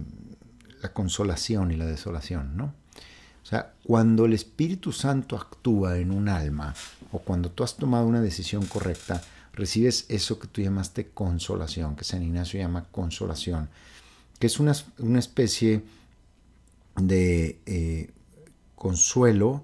[0.82, 2.74] la consolación y la desolación, ¿no?
[3.44, 6.74] O sea, cuando el Espíritu Santo actúa en un alma,
[7.12, 9.22] o cuando tú has tomado una decisión correcta,
[9.54, 13.70] recibes eso que tú llamaste consolación, que San Ignacio llama consolación,
[14.40, 14.72] que es una,
[15.20, 15.84] especie
[16.98, 18.10] de eh,
[18.76, 19.64] consuelo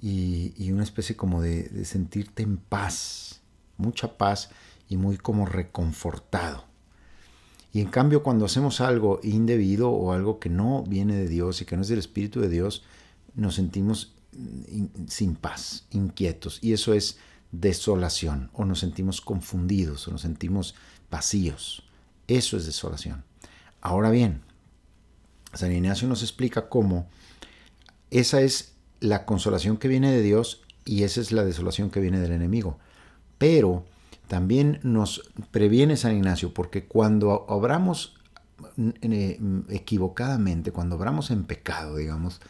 [0.00, 3.40] y, una especie como de sentirte en paz,
[3.76, 4.50] mucha paz
[4.88, 6.71] y muy como reconfortado.
[7.72, 11.64] Y en cambio cuando hacemos algo indebido o algo que no viene de Dios y
[11.64, 12.84] que no es del Espíritu de Dios,
[13.34, 14.14] nos sentimos
[15.08, 16.58] sin paz, inquietos.
[16.60, 17.18] Y eso es
[17.50, 18.50] desolación.
[18.52, 20.74] O nos sentimos confundidos o nos sentimos
[21.10, 21.84] vacíos.
[22.28, 23.24] Eso es desolación.
[23.80, 24.42] Ahora bien,
[25.54, 27.06] San Ignacio nos explica cómo
[28.10, 32.20] esa es la consolación que viene de Dios y esa es la desolación que viene
[32.20, 32.78] del enemigo.
[33.38, 33.84] Pero
[34.28, 38.14] también nos previene San Ignacio, porque cuando obramos
[38.78, 42.40] eh, equivocadamente, cuando obramos en pecado, digamos,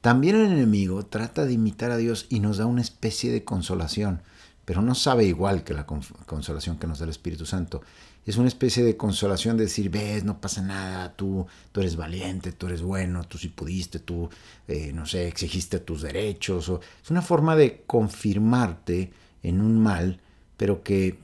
[0.00, 4.22] también el enemigo trata de imitar a Dios y nos da una especie de consolación,
[4.64, 7.82] pero no sabe igual que la consolación que nos da el Espíritu Santo.
[8.26, 12.52] Es una especie de consolación de decir, ves, no pasa nada, tú, tú eres valiente,
[12.52, 14.28] tú eres bueno, tú sí pudiste, tú,
[14.68, 16.68] eh, no sé, exigiste tus derechos.
[16.68, 20.20] O, es una forma de confirmarte en un mal
[20.62, 21.18] pero que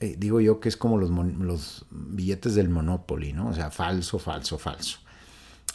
[0.00, 3.48] eh, digo yo que es como los, los, billetes del Monopoly, ¿no?
[3.48, 4.98] O sea, falso, falso, falso.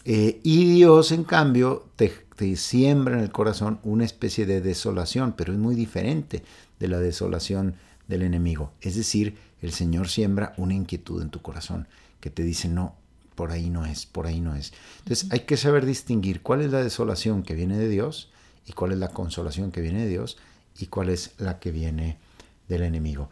[0.06, 5.52] Eh, y Dios, en cambio, te, siembra en el corazón una especie de desolación, pero
[5.52, 6.44] es muy diferente
[6.80, 7.74] de la desolación
[8.08, 8.72] del enemigo.
[8.82, 11.88] Es decir, el Señor siembra una inquietud en tu corazón
[12.20, 12.94] que te dice, no,
[13.34, 14.74] por ahí no es, por ahí no es.
[15.00, 18.30] Entonces hay que saber distinguir cuál es la desolación que viene de Dios
[18.68, 20.38] y cuál es la consolación que viene de Dios
[20.78, 22.20] y cuál es la que viene
[22.72, 23.30] del enemigo.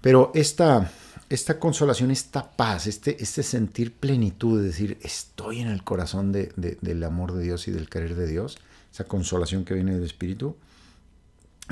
[0.00, 0.90] Pero esta,
[1.28, 7.04] esta consolación, esta paz, este, este sentir plenitud, de decir, estoy en el corazón del
[7.04, 8.58] amor de Dios y del querer de Dios,
[8.92, 10.56] esa consolación que viene del Espíritu,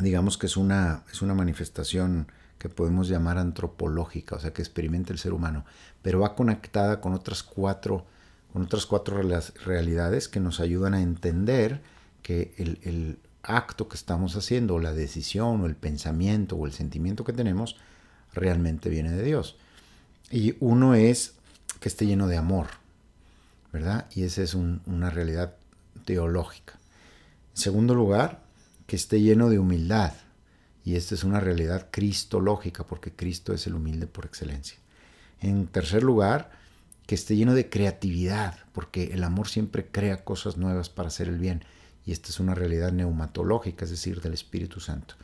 [0.01, 5.13] digamos que es una, es una manifestación que podemos llamar antropológica, o sea, que experimenta
[5.13, 5.65] el ser humano,
[6.03, 8.05] pero va conectada con otras cuatro,
[8.53, 9.21] con otras cuatro
[9.65, 11.81] realidades que nos ayudan a entender
[12.23, 17.25] que el, acto que estamos haciendo, o la decisión, o el pensamiento, o el sentimiento
[17.25, 17.77] que tenemos,
[18.33, 19.57] realmente viene de Dios.
[20.31, 21.35] Y uno es
[21.81, 22.67] que esté lleno de amor,
[23.73, 24.07] ¿verdad?
[24.15, 25.57] Y esa es una realidad
[26.05, 26.79] teológica.
[27.55, 28.43] En segundo lugar,
[28.87, 30.13] que esté lleno de humildad.
[30.85, 34.79] Y esta es una realidad cristológica, porque Cristo es el humilde por excelencia.
[35.41, 36.51] En tercer lugar,
[37.07, 41.39] que esté lleno de creatividad, porque el amor siempre crea cosas nuevas para hacer el
[41.39, 41.65] bien
[42.09, 45.17] y esta es una realidad neumatológica, es decir, del Espíritu Santo.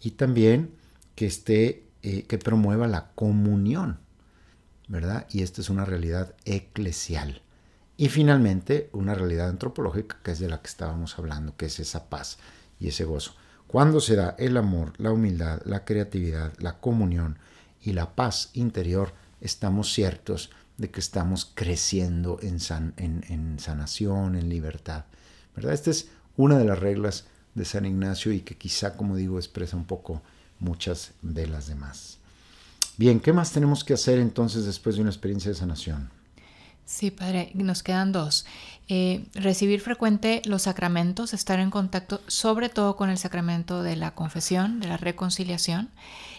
[0.00, 0.74] Y también
[1.14, 3.98] que esté, eh, que promueva la comunión,
[4.88, 5.26] ¿verdad?
[5.28, 7.42] Y esta es una realidad eclesial.
[7.98, 12.08] Y finalmente, una realidad antropológica, que es de la que estábamos hablando, que es esa
[12.08, 12.38] paz
[12.80, 13.34] y ese gozo.
[13.66, 17.38] ¿Cuándo se da el amor, la humildad, la creatividad, la comunión
[17.82, 19.12] y la paz interior?
[19.42, 22.56] Estamos ciertos de que estamos creciendo en,
[22.96, 25.04] en sanación, en libertad.
[25.54, 25.74] ¿verdad?
[25.74, 29.76] Este es una de las reglas de San Ignacio y que quizá, como digo, expresa
[29.76, 30.22] un poco
[30.58, 32.18] muchas de las demás.
[32.96, 36.10] Bien, ¿qué más tenemos que hacer entonces después de una experiencia de sanación?
[36.84, 38.44] Sí, padre, nos quedan dos.
[38.88, 44.14] Eh, recibir frecuente los sacramentos, estar en contacto sobre todo con el sacramento de la
[44.14, 45.88] confesión, de la reconciliación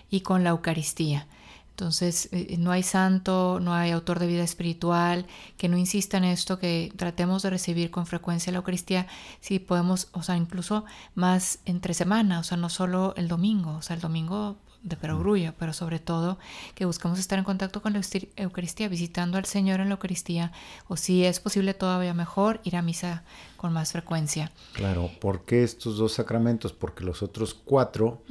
[0.10, 1.28] y con la Eucaristía.
[1.74, 5.26] Entonces, eh, no hay santo, no hay autor de vida espiritual
[5.58, 9.08] que no insista en esto, que tratemos de recibir con frecuencia la Eucaristía,
[9.42, 13.82] si podemos, o sea, incluso más entre semana, o sea, no solo el domingo, o
[13.82, 16.38] sea, el domingo de perogrullo, pero sobre todo
[16.76, 18.02] que busquemos estar en contacto con la
[18.36, 20.52] Eucaristía, visitando al Señor en la Eucaristía,
[20.88, 23.24] o si es posible todavía mejor, ir a misa
[23.58, 24.52] con más frecuencia.
[24.74, 26.72] Claro, ¿por qué estos dos sacramentos?
[26.72, 28.22] Porque los otros cuatro,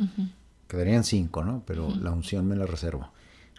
[0.68, 1.64] quedarían cinco, ¿no?
[1.66, 3.10] Pero la unción me la reservo.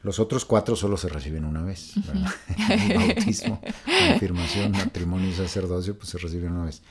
[0.04, 1.94] Los otros cuatro solo se reciben una vez.
[2.96, 3.62] Bautismo,
[4.10, 6.82] confirmación, matrimonio y sacerdocio, pues se reciben una vez.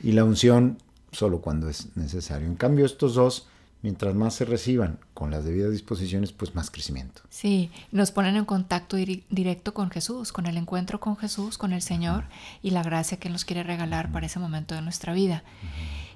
[0.00, 0.78] Y la unción
[1.10, 2.46] solo cuando es necesario.
[2.46, 3.48] En cambio, estos dos
[3.82, 7.22] mientras más se reciban con las debidas disposiciones, pues más crecimiento.
[7.30, 11.82] Sí, nos ponen en contacto directo con Jesús, con el encuentro con Jesús, con el
[11.82, 12.24] Señor
[12.62, 15.42] y la gracia que nos quiere regalar para ese momento de nuestra vida.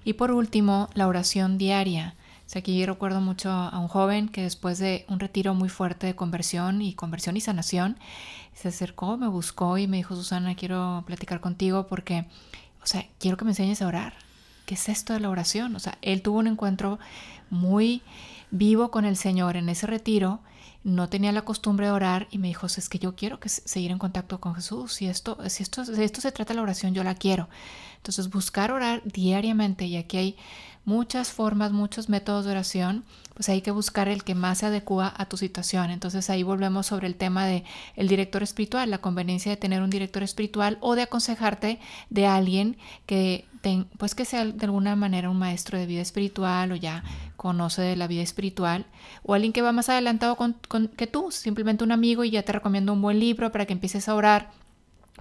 [0.04, 2.14] Y por último, la oración diaria.
[2.46, 6.06] O aquí yo recuerdo mucho a un joven que después de un retiro muy fuerte
[6.06, 7.98] de conversión y conversión y sanación,
[8.54, 12.26] se acercó, me buscó y me dijo, Susana, quiero platicar contigo porque,
[12.82, 14.14] o sea, quiero que me enseñes a orar.
[14.66, 15.74] ¿Qué es esto de la oración?
[15.74, 16.98] O sea, él tuvo un encuentro
[17.50, 18.02] muy
[18.50, 20.40] vivo con el Señor en ese retiro,
[20.84, 23.90] no tenía la costumbre de orar y me dijo, es que yo quiero que seguir
[23.90, 27.02] en contacto con Jesús, si esto, si esto, esto se trata de la oración, yo
[27.02, 27.48] la quiero.
[27.96, 30.36] Entonces buscar orar diariamente y aquí hay
[30.84, 35.12] muchas formas, muchos métodos de oración, pues hay que buscar el que más se adecua
[35.16, 35.90] a tu situación.
[35.90, 37.64] Entonces ahí volvemos sobre el tema de
[37.96, 42.76] el director espiritual, la conveniencia de tener un director espiritual o de aconsejarte de alguien
[43.06, 43.46] que
[43.98, 47.02] pues que sea de alguna manera un maestro de vida espiritual o ya
[47.36, 48.86] conoce de la vida espiritual
[49.22, 50.54] o alguien que va más adelantado con,
[50.96, 54.08] que tú, simplemente un amigo y ya te recomiendo un buen libro para que empieces
[54.08, 54.50] a orar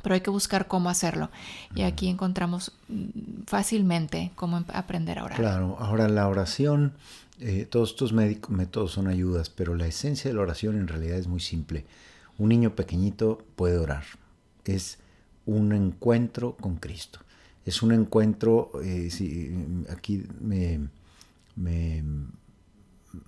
[0.01, 1.29] pero hay que buscar cómo hacerlo.
[1.75, 5.39] Y aquí encontramos mm, fácilmente cómo aprender a orar.
[5.39, 6.93] Claro, ahora la oración,
[7.39, 11.27] eh, todos estos métodos son ayudas, pero la esencia de la oración en realidad es
[11.27, 11.85] muy simple.
[12.37, 14.03] Un niño pequeñito puede orar.
[14.65, 14.97] Es
[15.45, 17.19] un encuentro con Cristo.
[17.65, 20.89] Es un encuentro, eh, si, aquí me,
[21.55, 22.03] me,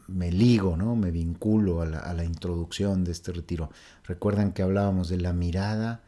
[0.08, 0.96] me, ligo, ¿no?
[0.96, 3.70] me vinculo a la, a la introducción de este retiro.
[4.04, 6.02] Recuerdan que hablábamos de la mirada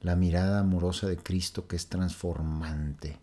[0.00, 3.18] la mirada amorosa de Cristo que es transformante,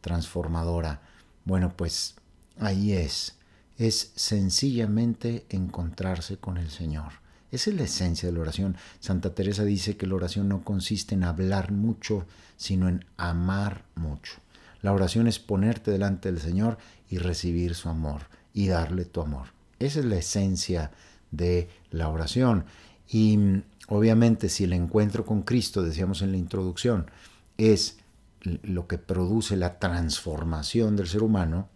[0.00, 1.02] transformadora.
[1.44, 2.14] Bueno, pues
[2.58, 3.36] ahí es.
[3.76, 7.21] Es sencillamente encontrarse con el Señor.
[7.52, 8.76] Esa es la esencia de la oración.
[8.98, 14.32] Santa Teresa dice que la oración no consiste en hablar mucho, sino en amar mucho.
[14.80, 19.48] La oración es ponerte delante del Señor y recibir su amor y darle tu amor.
[19.78, 20.90] Esa es la esencia
[21.30, 22.64] de la oración.
[23.08, 27.10] Y Obviamente, si el encuentro con Cristo, decíamos en la introducción,
[27.58, 27.98] es
[28.40, 31.68] lo que produce la transformación del ser humano,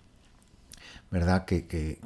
[1.10, 1.44] ¿verdad?
[1.44, 1.98] Que,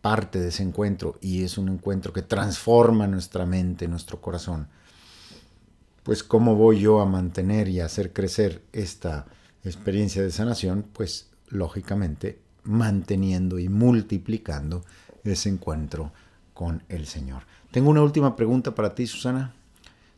[0.00, 4.68] parte de ese encuentro y es un encuentro que transforma nuestra mente, nuestro corazón,
[6.02, 9.26] pues ¿cómo voy yo a mantener y a hacer crecer esta
[9.64, 10.84] experiencia de sanación?
[10.92, 14.84] Pues lógicamente manteniendo y multiplicando
[15.24, 16.12] ese encuentro
[16.54, 17.42] con el Señor.
[17.70, 19.54] Tengo una última pregunta para ti, Susana.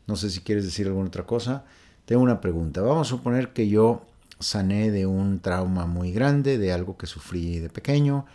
[0.07, 1.65] No sé si quieres decir alguna otra cosa.
[2.05, 2.81] Tengo una pregunta.
[2.81, 4.07] Vamos a suponer que yo
[4.41, 8.27] sané de un trauma muy grande, de algo que sufrí de pequeño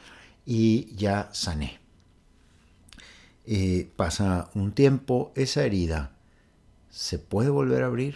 [0.45, 1.79] y ya sané.
[3.45, 6.11] Eh, pasa un tiempo, esa herida
[6.89, 8.15] se puede volver a abrir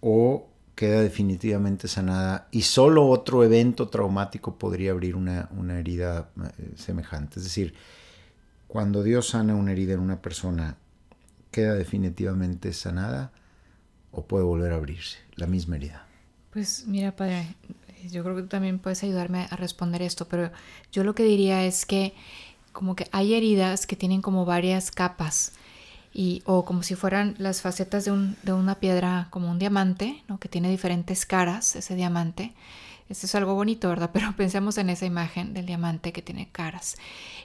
[0.00, 6.72] o queda definitivamente sanada y solo otro evento traumático podría abrir una, una herida eh,
[6.76, 7.40] semejante.
[7.40, 7.74] Es decir,
[8.68, 10.76] cuando Dios sana una herida en una persona,
[11.50, 13.32] ¿queda definitivamente sanada
[14.12, 16.07] o puede volver a abrirse la misma herida?
[16.58, 17.54] Pues mira, padre,
[18.10, 20.50] yo creo que tú también puedes ayudarme a responder esto, pero
[20.90, 22.14] yo lo que diría es que
[22.72, 25.52] como que hay heridas que tienen como varias capas
[26.12, 30.24] y, o como si fueran las facetas de, un, de una piedra como un diamante,
[30.26, 30.40] ¿no?
[30.40, 32.54] que tiene diferentes caras, ese diamante.
[33.08, 34.10] Esto es algo bonito, ¿verdad?
[34.12, 36.96] Pero pensemos en esa imagen del diamante que tiene caras.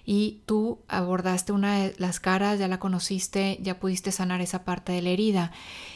[0.06, 4.92] Y tú abordaste una de las caras, ya la conociste, ya pudiste sanar esa parte
[4.92, 5.52] de la herida.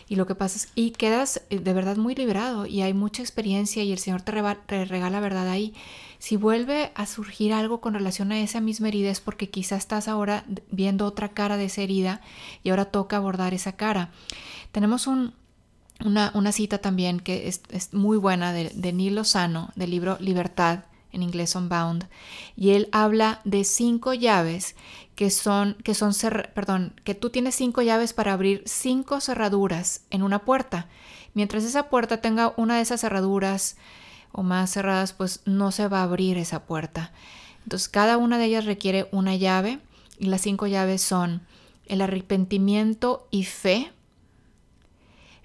[0.08, 3.22] Y lo que pasa es, y quedas eh, de verdad muy liberado y hay mucha
[3.22, 4.32] experiencia y el Señor te,
[4.66, 5.74] te regala verdad ahí.
[6.20, 10.08] Si vuelve a surgir algo con relación a esa misma herida es porque quizás estás
[10.08, 12.22] ahora viendo otra cara de esa herida
[12.64, 14.12] y ahora toca abordar esa cara.
[14.72, 15.34] Tenemos un,
[16.06, 21.24] una, cita también que es, muy buena de, de Neil Lozano, del libro Libertad, en
[21.24, 22.08] inglés Unbound,
[22.56, 24.76] y él habla de cinco llaves
[25.16, 26.14] que son, que son,
[26.54, 30.88] perdón, que tú tienes cinco llaves para abrir cinco cerraduras en una puerta.
[31.34, 33.78] Mientras esa puerta tenga una de esas cerraduras
[34.32, 37.12] o más cerradas, pues no se va a abrir esa puerta.
[37.64, 39.80] Entonces cada una de ellas requiere una llave
[40.20, 41.42] y las cinco llaves son
[41.88, 43.92] el arrepentimiento y fe,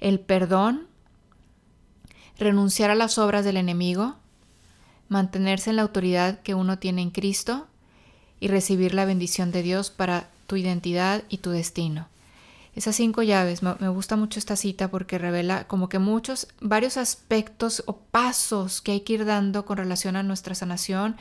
[0.02, 0.88] el perdón,
[2.36, 4.16] renunciar a las obras del enemigo,
[5.08, 7.68] mantenerse en la autoridad que uno tiene en Cristo
[8.40, 12.08] y recibir la bendición de Dios para tu identidad y tu destino.
[12.74, 17.82] Esas cinco llaves, me, gusta mucho esta cita porque revela como que muchos, varios aspectos
[17.86, 21.16] o pasos que hay que ir dando con relación a nuestra sanación.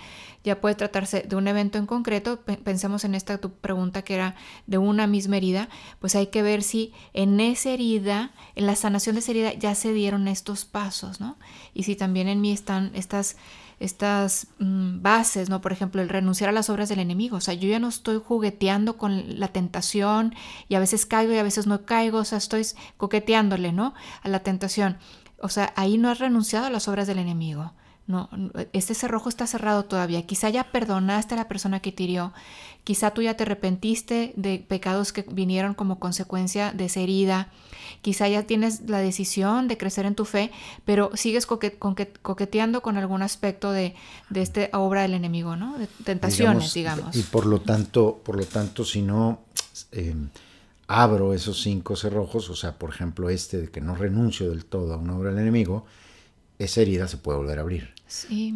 [0.45, 4.35] Ya puede tratarse de un evento en concreto, pensemos en esta tu pregunta que era
[4.65, 5.67] de una misma herida,
[5.99, 9.75] pues hay que ver si en esa herida, en la sanación de esa herida ya
[9.75, 11.37] se dieron estos pasos, ¿no?
[11.73, 13.35] Y si también en mí están estas
[13.81, 15.59] estas mm, bases, ¿no?
[15.59, 17.37] Por ejemplo, el renunciar a las obras del enemigo.
[17.37, 20.35] O sea, yo ya no estoy jugueteando con la tentación
[20.69, 22.65] y a veces caigo y a veces no caigo, o sea, estoy
[22.97, 23.93] coqueteándole, ¿no?
[24.21, 24.97] A la tentación.
[25.39, 27.73] O sea, ahí no has renunciado a las obras del enemigo.
[28.07, 28.29] No,
[28.73, 30.25] este cerrojo está cerrado todavía.
[30.25, 32.33] Quizá ya perdonaste a la persona que te.
[32.83, 37.49] Quizá tú ya te arrepentiste de pecados que vinieron como consecuencia de esa herida.
[38.01, 40.51] Quizá ya tienes la decisión de crecer en tu fe,
[40.85, 43.93] pero sigues coqueteando con algún aspecto de,
[44.29, 45.77] de esta obra del enemigo, ¿no?
[45.77, 47.15] De tentaciones, digamos.
[47.15, 49.41] Y por lo tanto, por lo tanto, si no
[49.91, 50.15] eh,
[50.87, 54.93] abro esos cinco cerrojos, o sea, por ejemplo, este de que no renuncio del todo
[54.93, 55.85] a una obra del enemigo,
[56.59, 57.93] esa herida se puede volver a abrir.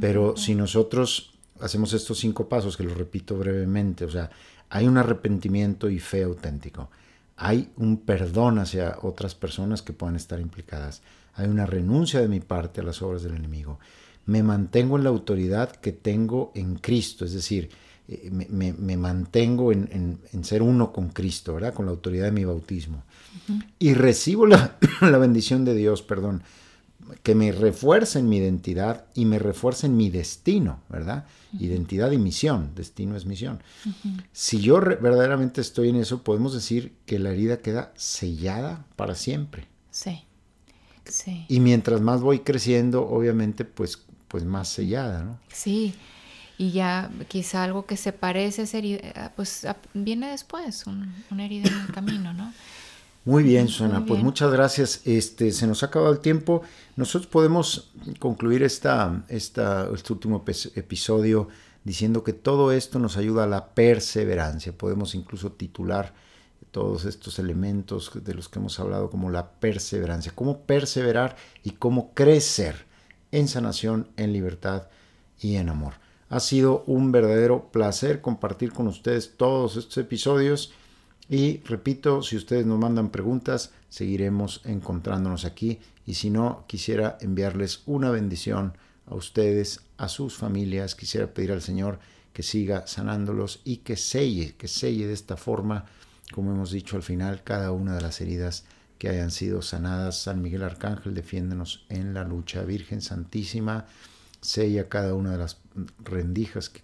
[0.02, 1.32] Pero si nosotros
[1.62, 4.30] hacemos estos cinco pasos, que los repito brevemente, o sea,
[4.70, 6.90] hay un arrepentimiento y fe auténtico,
[7.38, 11.02] hay un perdón hacia otras personas que puedan estar implicadas,
[11.34, 13.80] hay una renuncia de mi parte a las obras del enemigo,
[14.26, 17.70] me mantengo en la autoridad que tengo en Cristo, es decir,
[18.08, 21.74] eh, me, mantengo en, ser uno con Cristo, ¿verdad?
[21.74, 23.04] Con la autoridad de mi bautismo.
[23.80, 26.44] Y recibo la, la bendición de Dios, perdón,
[27.24, 31.26] que me refuercen mi identidad y me refuercen mi destino, ¿verdad?
[31.60, 33.62] Identidad y misión, destino es misión.
[34.32, 39.68] Si yo verdaderamente estoy en eso, podemos decir que la herida queda sellada para siempre.
[39.92, 40.24] Sí.
[41.06, 41.46] Sí.
[41.48, 45.40] Y mientras más voy creciendo, obviamente, pues, pues más sellada, ¿no?
[45.54, 45.94] Sí.
[46.58, 51.70] Y ya quizá algo que se parece a esa herida, pues viene después, una herida
[51.70, 52.54] en el camino, ¿no?
[53.26, 54.06] Muy bien, Susana.
[54.06, 55.02] Pues muchas gracias.
[55.06, 56.62] Este, se nos ha acabado el tiempo.
[56.96, 60.46] Nosotros podemos concluir esta, esta, este último
[60.76, 61.48] episodio
[61.84, 64.78] diciendo que todo esto nos ayuda a la perseverancia.
[64.78, 66.14] Podemos incluso titular
[66.70, 70.34] todos estos elementos de los que hemos hablado como la perseverancia.
[70.36, 72.86] Cómo perseverar y cómo crecer
[73.32, 74.84] en sanación, en libertad
[75.40, 75.94] y en amor.
[76.30, 80.74] Ha sido un verdadero placer compartir con ustedes todos estos episodios.
[81.30, 85.80] Y repito, si ustedes nos mandan preguntas, seguiremos encontrándonos aquí.
[86.06, 90.96] Y si no, quisiera enviarles una bendición a ustedes, a sus familias.
[90.96, 92.00] Quisiera pedir al Señor
[92.32, 95.86] que siga sanándolos y que selle, que selle de esta forma,
[96.34, 98.66] como hemos dicho al final, cada una de las heridas
[99.00, 100.22] que hayan sido sanadas.
[100.22, 102.64] San Miguel Arcángel, defiéndenos en la lucha.
[102.64, 103.86] Virgen Santísima,
[104.42, 105.58] sella cada una de las
[106.04, 106.82] rendijas que,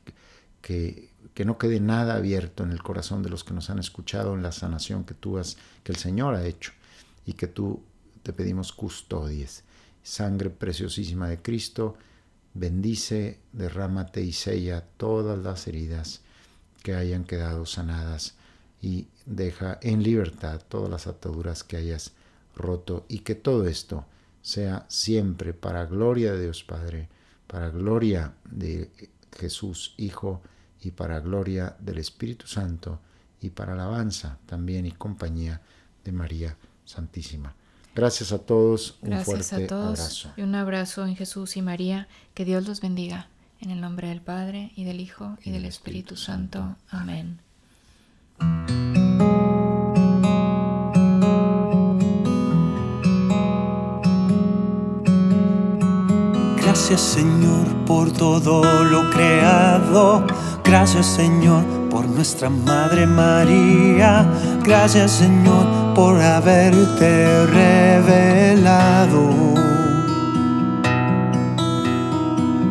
[0.62, 4.34] que que no quede nada abierto en el corazón de los que nos han escuchado
[4.34, 6.74] en la sanación que tú has, que el Señor ha hecho
[7.26, 7.82] y que tú
[8.24, 9.64] te pedimos custodies.
[10.04, 11.96] Sangre preciosísima de Cristo,
[12.54, 16.22] bendice, derrámate y sella todas las heridas
[16.84, 18.36] que hayan quedado sanadas
[18.82, 22.12] y deja en libertad todas las ataduras que hayas
[22.56, 24.06] roto y que todo esto
[24.42, 27.08] sea siempre para gloria de Dios Padre,
[27.48, 28.90] para gloria de
[29.38, 30.42] Jesús Hijo,
[30.82, 33.00] y para gloria del Espíritu Santo
[33.40, 35.62] y para alabanza también y compañía
[36.04, 37.56] de María Santísima.
[37.94, 40.34] Gracias a todos, un Gracias fuerte a todos abrazo.
[40.38, 43.28] Y un abrazo en Jesús y María, que Dios los bendiga.
[43.60, 46.78] En el nombre del Padre y del Hijo y, del Espíritu, Santo.
[46.90, 47.40] Amén.
[56.72, 60.24] Gracias Señor por todo lo creado
[60.64, 64.26] Gracias Señor por nuestra Madre María.
[64.64, 69.28] Gracias Señor por haberte revelado.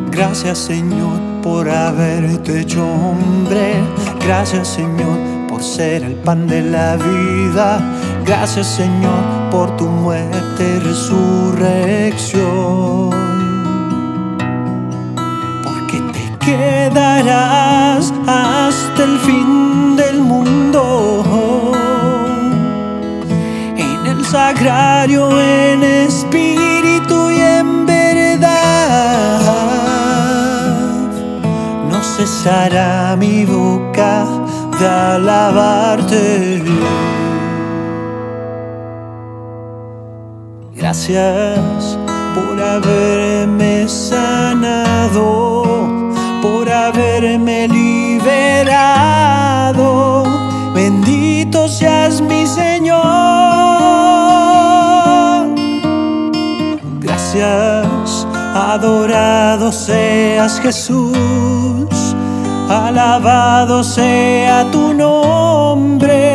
[0.09, 3.75] Gracias Señor por haberte hecho hombre.
[4.25, 7.79] Gracias Señor por ser el pan de la vida.
[8.25, 13.30] Gracias Señor por tu muerte y resurrección.
[16.41, 21.71] Quedarás hasta el fin del mundo.
[23.77, 29.41] En el sagrario, en espíritu y en verdad.
[31.89, 34.25] No cesará mi boca
[34.79, 36.63] de alabarte.
[40.75, 41.97] Gracias
[42.33, 45.61] por haberme sanado
[46.41, 49.03] por haberme liberado.
[50.73, 53.01] Bendito seas mi Señor.
[56.99, 62.15] Gracias, adorado seas Jesús.
[62.69, 66.30] Alabado sea tu nombre.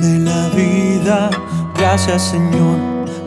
[0.00, 1.30] Darme la vida.
[1.76, 2.78] Gracias Señor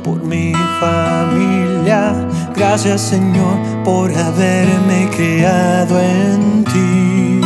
[0.03, 2.13] por mi familia.
[2.55, 7.41] Gracias Señor por haberme creado en ti.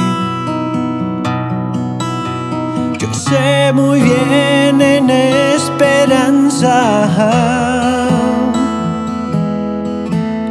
[3.00, 6.70] Yo sé muy bien en esperanza.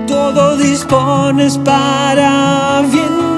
[0.06, 3.30] Todo dispones para bien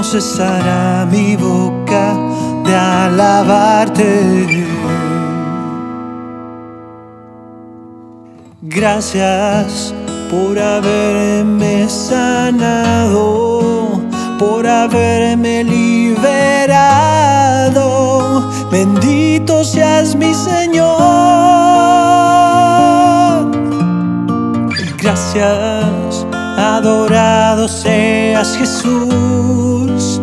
[0.00, 2.16] No cesará mi boca
[2.64, 4.08] de alabarte.
[8.62, 9.94] Gracias
[10.30, 13.20] por haberme sanado,
[14.38, 16.80] por haberme liberado.
[18.72, 20.96] Bendito seas mi Señor.
[24.96, 26.09] Gracias,
[26.80, 30.20] adorado seas Jesús.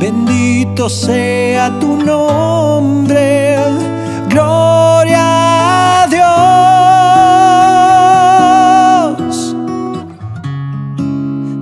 [0.00, 3.56] Bendito sea tu nombre.
[4.30, 6.06] Gloria a
[9.26, 9.54] Dios.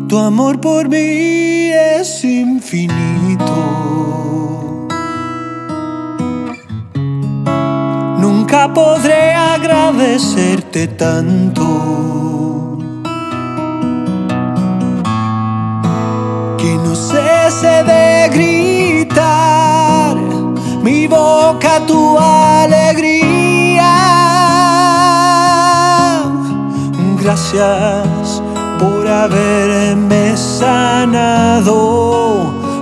[0.08, 3.50] Tu amor por mí es infinito.
[8.18, 12.59] Nunca podré agradecerte tanto.
[17.10, 20.16] Cese de gritar
[20.82, 23.92] mi boca tu alegría.
[27.22, 28.42] Gracias
[28.78, 31.74] por haberme sanado,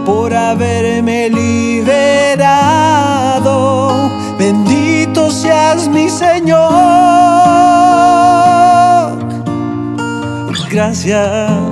[0.06, 2.68] por haberme liberado.
[4.38, 6.58] Bendito seas mi Señor.
[10.70, 11.67] Gracias,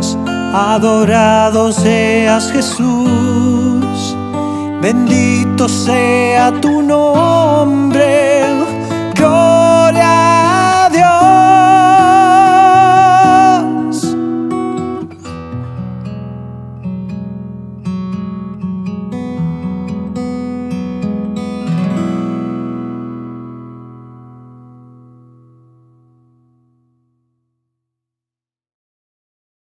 [0.57, 4.17] adorado seas Jesús.
[4.81, 7.96] Bendito sea tu nombre.